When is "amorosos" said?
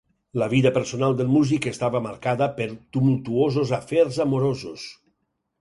4.29-4.89